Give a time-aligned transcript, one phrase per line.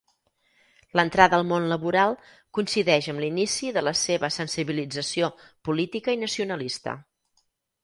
[0.99, 2.15] L'entrada al món laboral
[2.59, 5.31] coincideix amb l'inici de la seva sensibilització
[5.71, 6.99] política i nacionalista.